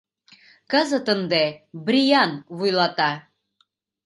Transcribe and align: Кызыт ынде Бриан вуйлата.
Кызыт 0.71 1.07
ынде 1.15 1.43
Бриан 1.85 2.31
вуйлата. 2.57 3.11